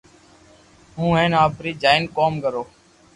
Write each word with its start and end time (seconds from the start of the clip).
ھون 0.97 1.11
ھين 1.19 1.31
آپري 1.45 1.71
جائين 1.83 2.03
ڪوم 2.17 2.33
ڪرو 2.43 2.63